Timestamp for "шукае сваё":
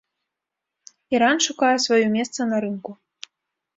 1.47-2.03